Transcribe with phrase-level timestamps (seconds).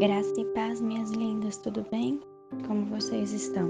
[0.00, 2.22] Graça e paz, minhas lindas, tudo bem?
[2.66, 3.68] Como vocês estão?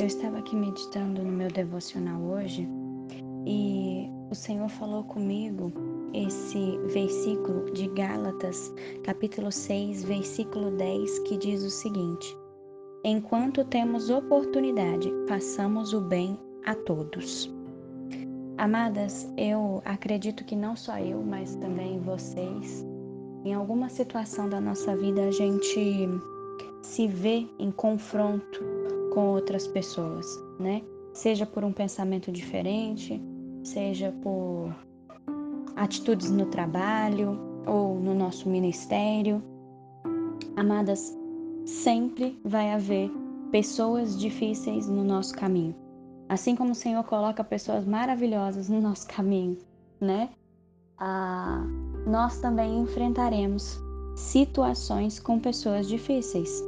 [0.00, 2.68] Eu estava aqui meditando no meu devocional hoje
[3.46, 5.72] e o Senhor falou comigo
[6.12, 8.74] esse versículo de Gálatas,
[9.04, 12.36] capítulo 6, versículo 10, que diz o seguinte:
[13.04, 17.48] Enquanto temos oportunidade, façamos o bem a todos.
[18.58, 22.84] Amadas, eu acredito que não só eu, mas também vocês,
[23.44, 26.08] em alguma situação da nossa vida a gente
[26.82, 28.60] se vê em confronto
[29.12, 30.26] com outras pessoas,
[30.58, 30.82] né?
[31.12, 33.20] Seja por um pensamento diferente,
[33.62, 34.74] seja por
[35.76, 39.42] atitudes no trabalho ou no nosso ministério.
[40.56, 41.16] Amadas,
[41.66, 43.10] sempre vai haver
[43.50, 45.74] pessoas difíceis no nosso caminho.
[46.28, 49.58] Assim como o Senhor coloca pessoas maravilhosas no nosso caminho,
[50.00, 50.30] né?
[50.98, 51.62] Ah,
[52.06, 53.80] nós também enfrentaremos
[54.14, 56.62] situações com pessoas difíceis,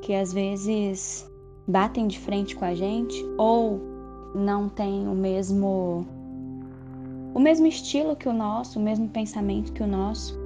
[0.00, 1.30] que às vezes
[1.66, 3.80] batem de frente com a gente ou
[4.34, 6.06] não têm o mesmo
[7.34, 10.38] o mesmo estilo que o nosso, o mesmo pensamento que o nosso.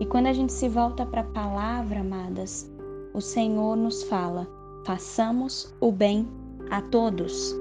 [0.00, 2.68] E quando a gente se volta para a palavra, amadas,
[3.14, 4.48] o Senhor nos fala:
[4.84, 6.26] façamos o bem
[6.70, 7.54] a todos.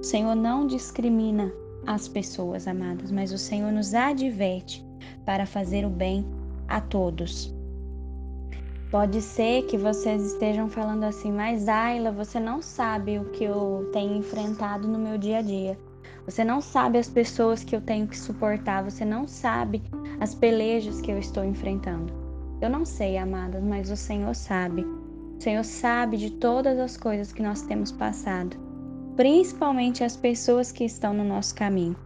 [0.00, 1.52] O Senhor não discrimina
[1.86, 4.82] as pessoas, amadas, mas o Senhor nos adverte
[5.24, 6.24] para fazer o bem
[6.68, 7.54] a todos.
[8.90, 13.88] Pode ser que vocês estejam falando assim, mas Ayla, você não sabe o que eu
[13.90, 15.78] tenho enfrentado no meu dia a dia.
[16.26, 19.82] Você não sabe as pessoas que eu tenho que suportar, você não sabe
[20.20, 22.12] as pelejas que eu estou enfrentando.
[22.60, 24.82] Eu não sei, amadas, mas o Senhor sabe.
[24.82, 28.56] O Senhor sabe de todas as coisas que nós temos passado,
[29.16, 31.96] principalmente as pessoas que estão no nosso caminho.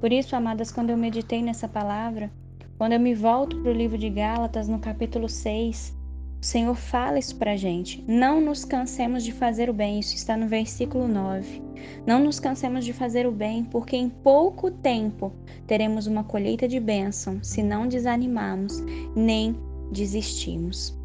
[0.00, 2.30] Por isso, amadas, quando eu meditei nessa palavra,
[2.78, 5.96] quando eu me volto para o livro de Gálatas, no capítulo 6,
[6.42, 8.04] o Senhor fala isso para a gente.
[8.06, 9.98] Não nos cansemos de fazer o bem.
[9.98, 11.62] Isso está no versículo 9.
[12.06, 15.32] Não nos cansemos de fazer o bem, porque em pouco tempo
[15.66, 18.80] teremos uma colheita de bênção, se não desanimarmos
[19.14, 19.56] nem
[19.90, 20.96] desistimos.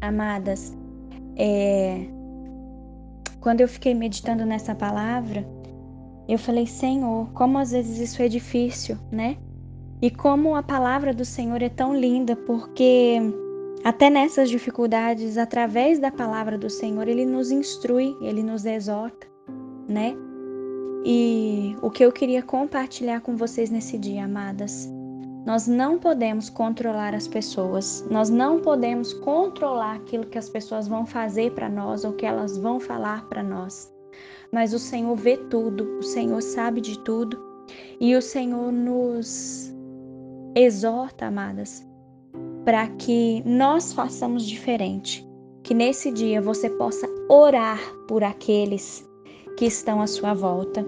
[0.00, 0.76] Amadas,
[1.36, 2.06] é...
[3.40, 5.48] quando eu fiquei meditando nessa palavra,
[6.28, 9.38] eu falei, Senhor, como às vezes isso é difícil, né?
[10.00, 13.18] E como a palavra do Senhor é tão linda, porque
[13.84, 19.26] até nessas dificuldades, através da palavra do Senhor, ele nos instrui, ele nos exorta,
[19.88, 20.14] né?
[21.04, 24.88] E o que eu queria compartilhar com vocês nesse dia, amadas,
[25.46, 31.06] nós não podemos controlar as pessoas, nós não podemos controlar aquilo que as pessoas vão
[31.06, 33.90] fazer para nós ou que elas vão falar para nós
[34.52, 37.38] mas o Senhor vê tudo, o Senhor sabe de tudo
[38.00, 39.74] e o Senhor nos
[40.58, 41.86] exorta, amadas,
[42.64, 45.26] para que nós façamos diferente.
[45.62, 49.06] Que nesse dia você possa orar por aqueles
[49.56, 50.84] que estão à sua volta.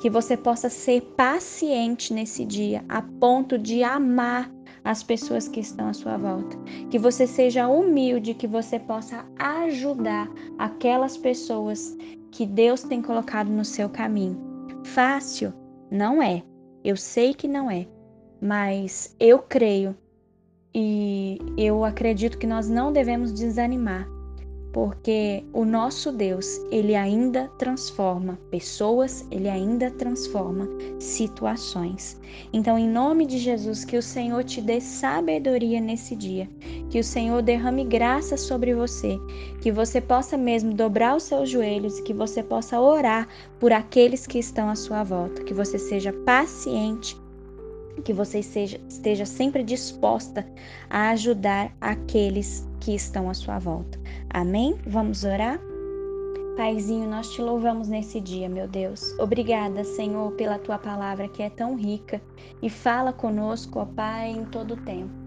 [0.00, 4.52] Que você possa ser paciente nesse dia, a ponto de amar
[4.84, 6.56] as pessoas que estão à sua volta.
[6.90, 11.96] Que você seja humilde, que você possa ajudar aquelas pessoas
[12.30, 14.38] que Deus tem colocado no seu caminho.
[14.84, 15.52] Fácil?
[15.90, 16.42] Não é.
[16.84, 17.86] Eu sei que não é.
[18.40, 19.96] Mas eu creio
[20.74, 24.06] e eu acredito que nós não devemos desanimar,
[24.72, 30.68] porque o nosso Deus, ele ainda transforma pessoas, ele ainda transforma
[31.00, 32.20] situações.
[32.52, 36.48] Então, em nome de Jesus, que o Senhor te dê sabedoria nesse dia,
[36.90, 39.18] que o Senhor derrame graça sobre você,
[39.60, 43.26] que você possa mesmo dobrar os seus joelhos e que você possa orar
[43.58, 47.16] por aqueles que estão à sua volta, que você seja paciente
[48.02, 50.46] que você seja, esteja sempre disposta
[50.88, 53.98] a ajudar aqueles que estão à sua volta.
[54.30, 54.76] Amém?
[54.86, 55.60] Vamos orar?
[56.56, 59.00] Paizinho, nós te louvamos nesse dia, meu Deus.
[59.18, 62.20] Obrigada, Senhor, pela tua palavra que é tão rica
[62.60, 65.17] e fala conosco, ó Pai, em todo o tempo.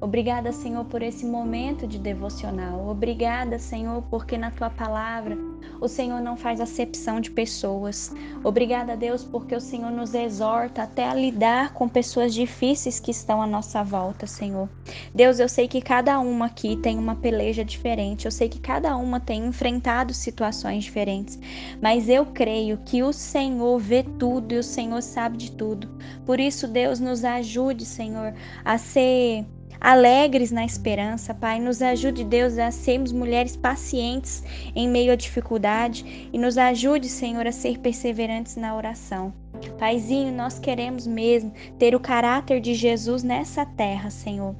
[0.00, 2.88] Obrigada, Senhor, por esse momento de devocional.
[2.88, 5.36] Obrigada, Senhor, porque na tua palavra
[5.78, 8.10] o Senhor não faz acepção de pessoas.
[8.42, 13.42] Obrigada, Deus, porque o Senhor nos exorta até a lidar com pessoas difíceis que estão
[13.42, 14.70] à nossa volta, Senhor.
[15.14, 18.24] Deus, eu sei que cada uma aqui tem uma peleja diferente.
[18.24, 21.38] Eu sei que cada uma tem enfrentado situações diferentes,
[21.80, 25.90] mas eu creio que o Senhor vê tudo e o Senhor sabe de tudo.
[26.24, 28.32] Por isso, Deus, nos ajude, Senhor,
[28.64, 29.44] a ser
[29.80, 31.58] alegres na esperança, Pai.
[31.58, 34.42] Nos ajude, Deus, a sermos mulheres pacientes
[34.76, 39.32] em meio à dificuldade e nos ajude, Senhor, a ser perseverantes na oração.
[39.78, 44.54] Paizinho, nós queremos mesmo ter o caráter de Jesus nessa terra, Senhor.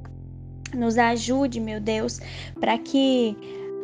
[0.75, 2.21] Nos ajude, meu Deus,
[2.59, 3.37] para que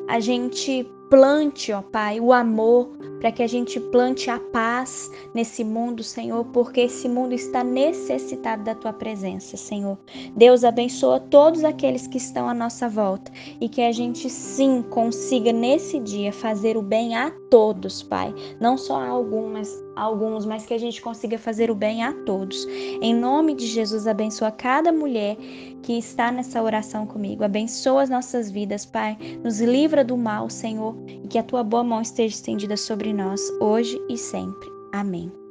[0.08, 2.90] a gente plante, ó Pai, o amor,
[3.20, 8.64] para que a gente plante a paz nesse mundo, Senhor, porque esse mundo está necessitado
[8.64, 9.98] da tua presença, Senhor.
[10.36, 13.30] Deus abençoa todos aqueles que estão à nossa volta
[13.60, 18.76] e que a gente sim consiga nesse dia fazer o bem a todos, Pai, não
[18.76, 22.66] só a algumas, alguns, mas que a gente consiga fazer o bem a todos.
[23.00, 25.36] Em nome de Jesus, abençoa cada mulher
[25.82, 27.44] que está nessa oração comigo.
[27.44, 29.16] Abençoa as nossas vidas, Pai.
[29.42, 33.50] Nos livra do mal, Senhor, e que a tua boa mão esteja estendida sobre nós
[33.60, 34.70] hoje e sempre.
[34.92, 35.45] Amém.